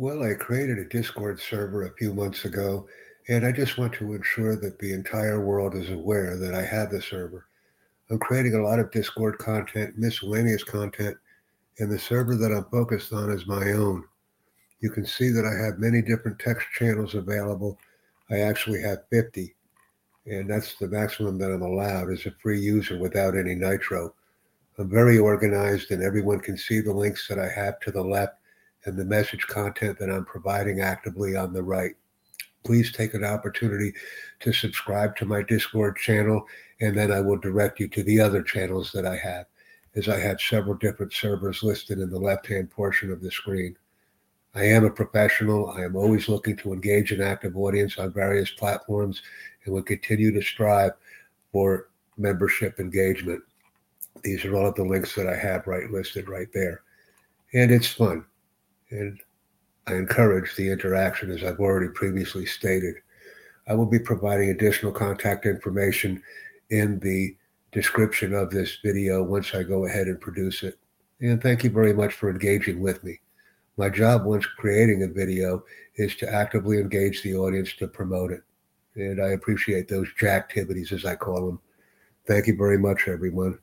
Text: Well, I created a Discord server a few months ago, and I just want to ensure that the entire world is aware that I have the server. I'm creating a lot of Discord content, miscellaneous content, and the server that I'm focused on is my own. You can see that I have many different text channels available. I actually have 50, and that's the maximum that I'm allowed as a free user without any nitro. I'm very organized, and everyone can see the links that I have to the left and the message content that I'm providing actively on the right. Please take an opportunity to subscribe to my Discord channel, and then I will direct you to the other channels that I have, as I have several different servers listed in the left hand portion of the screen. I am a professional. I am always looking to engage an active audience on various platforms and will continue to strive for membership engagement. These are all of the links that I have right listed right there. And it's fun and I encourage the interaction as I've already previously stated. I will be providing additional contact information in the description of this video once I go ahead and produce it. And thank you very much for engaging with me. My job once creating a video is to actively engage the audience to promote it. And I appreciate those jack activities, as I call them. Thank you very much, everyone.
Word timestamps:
Well, 0.00 0.22
I 0.22 0.32
created 0.32 0.78
a 0.78 0.86
Discord 0.86 1.38
server 1.38 1.84
a 1.84 1.92
few 1.92 2.14
months 2.14 2.46
ago, 2.46 2.88
and 3.28 3.44
I 3.44 3.52
just 3.52 3.76
want 3.76 3.92
to 3.96 4.14
ensure 4.14 4.56
that 4.56 4.78
the 4.78 4.94
entire 4.94 5.44
world 5.44 5.74
is 5.74 5.90
aware 5.90 6.38
that 6.38 6.54
I 6.54 6.62
have 6.62 6.88
the 6.88 7.02
server. 7.02 7.48
I'm 8.08 8.18
creating 8.18 8.54
a 8.54 8.62
lot 8.62 8.78
of 8.78 8.90
Discord 8.92 9.36
content, 9.36 9.98
miscellaneous 9.98 10.64
content, 10.64 11.18
and 11.80 11.92
the 11.92 11.98
server 11.98 12.34
that 12.36 12.50
I'm 12.50 12.64
focused 12.70 13.12
on 13.12 13.30
is 13.30 13.46
my 13.46 13.72
own. 13.72 14.02
You 14.80 14.88
can 14.88 15.04
see 15.04 15.28
that 15.28 15.44
I 15.44 15.66
have 15.66 15.78
many 15.78 16.00
different 16.00 16.38
text 16.38 16.66
channels 16.72 17.14
available. 17.14 17.78
I 18.30 18.38
actually 18.38 18.80
have 18.80 19.04
50, 19.10 19.54
and 20.24 20.48
that's 20.48 20.76
the 20.76 20.88
maximum 20.88 21.36
that 21.40 21.52
I'm 21.52 21.60
allowed 21.60 22.10
as 22.10 22.24
a 22.24 22.30
free 22.42 22.58
user 22.58 22.98
without 22.98 23.36
any 23.36 23.54
nitro. 23.54 24.14
I'm 24.78 24.88
very 24.88 25.18
organized, 25.18 25.90
and 25.90 26.02
everyone 26.02 26.40
can 26.40 26.56
see 26.56 26.80
the 26.80 26.90
links 26.90 27.28
that 27.28 27.38
I 27.38 27.50
have 27.50 27.78
to 27.80 27.90
the 27.90 28.02
left 28.02 28.39
and 28.84 28.96
the 28.96 29.04
message 29.04 29.46
content 29.46 29.98
that 29.98 30.10
I'm 30.10 30.24
providing 30.24 30.80
actively 30.80 31.36
on 31.36 31.52
the 31.52 31.62
right. 31.62 31.94
Please 32.64 32.92
take 32.92 33.14
an 33.14 33.24
opportunity 33.24 33.92
to 34.40 34.52
subscribe 34.52 35.16
to 35.16 35.24
my 35.24 35.42
Discord 35.42 35.96
channel, 35.96 36.46
and 36.80 36.96
then 36.96 37.10
I 37.10 37.20
will 37.20 37.38
direct 37.38 37.80
you 37.80 37.88
to 37.88 38.02
the 38.02 38.20
other 38.20 38.42
channels 38.42 38.92
that 38.92 39.06
I 39.06 39.16
have, 39.16 39.46
as 39.94 40.08
I 40.08 40.18
have 40.18 40.40
several 40.40 40.74
different 40.74 41.12
servers 41.12 41.62
listed 41.62 41.98
in 41.98 42.10
the 42.10 42.18
left 42.18 42.46
hand 42.46 42.70
portion 42.70 43.10
of 43.10 43.22
the 43.22 43.30
screen. 43.30 43.76
I 44.54 44.64
am 44.64 44.84
a 44.84 44.90
professional. 44.90 45.70
I 45.70 45.82
am 45.84 45.96
always 45.96 46.28
looking 46.28 46.56
to 46.58 46.72
engage 46.72 47.12
an 47.12 47.22
active 47.22 47.56
audience 47.56 47.98
on 47.98 48.12
various 48.12 48.50
platforms 48.50 49.22
and 49.64 49.72
will 49.72 49.82
continue 49.82 50.32
to 50.32 50.42
strive 50.42 50.92
for 51.52 51.88
membership 52.18 52.80
engagement. 52.80 53.42
These 54.22 54.44
are 54.44 54.56
all 54.56 54.66
of 54.66 54.74
the 54.74 54.84
links 54.84 55.14
that 55.14 55.28
I 55.28 55.36
have 55.36 55.66
right 55.66 55.90
listed 55.90 56.28
right 56.28 56.48
there. 56.52 56.82
And 57.54 57.70
it's 57.70 57.86
fun 57.86 58.24
and 58.90 59.20
I 59.86 59.94
encourage 59.94 60.54
the 60.56 60.70
interaction 60.70 61.30
as 61.30 61.42
I've 61.42 61.60
already 61.60 61.88
previously 61.92 62.46
stated. 62.46 62.96
I 63.68 63.74
will 63.74 63.86
be 63.86 63.98
providing 63.98 64.50
additional 64.50 64.92
contact 64.92 65.46
information 65.46 66.22
in 66.70 66.98
the 67.00 67.36
description 67.72 68.34
of 68.34 68.50
this 68.50 68.78
video 68.84 69.22
once 69.22 69.54
I 69.54 69.62
go 69.62 69.86
ahead 69.86 70.06
and 70.06 70.20
produce 70.20 70.62
it. 70.62 70.78
And 71.20 71.42
thank 71.42 71.64
you 71.64 71.70
very 71.70 71.92
much 71.92 72.14
for 72.14 72.30
engaging 72.30 72.80
with 72.80 73.02
me. 73.04 73.20
My 73.76 73.88
job 73.88 74.24
once 74.24 74.46
creating 74.46 75.02
a 75.02 75.08
video 75.08 75.64
is 75.96 76.16
to 76.16 76.32
actively 76.32 76.78
engage 76.78 77.22
the 77.22 77.34
audience 77.34 77.74
to 77.76 77.86
promote 77.86 78.32
it. 78.32 78.42
And 78.96 79.22
I 79.22 79.28
appreciate 79.28 79.88
those 79.88 80.08
jack 80.18 80.44
activities, 80.44 80.92
as 80.92 81.04
I 81.04 81.14
call 81.14 81.46
them. 81.46 81.60
Thank 82.26 82.46
you 82.46 82.56
very 82.56 82.78
much, 82.78 83.06
everyone. 83.06 83.58